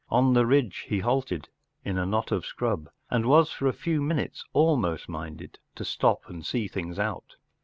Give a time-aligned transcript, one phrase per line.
[0.09, 1.47] On the ridge he halted
[1.85, 6.27] in a knot of scrub, and was for a few minutes almost minded to stop
[6.27, 7.35] and see things out.